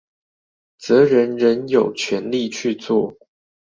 [0.79, 3.13] 則人人有權利去做